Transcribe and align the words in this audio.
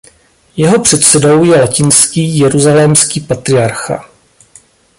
Jeho 0.57 0.81
předsedou 0.81 1.43
je 1.43 1.61
latinský 1.61 2.39
jeruzalémský 2.39 3.19
patriarcha. 3.19 4.09